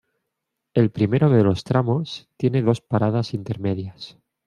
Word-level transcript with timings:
El 0.73 0.89
primero 0.89 1.29
de 1.29 1.43
los 1.43 1.63
tramos 1.63 2.27
tiene 2.35 2.63
dos 2.63 2.81
paradas 2.81 3.35
intermedias. 3.35 4.17